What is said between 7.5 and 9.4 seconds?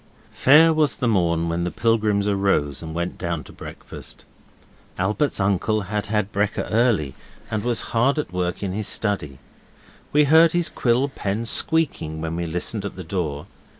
and was hard at work in his study.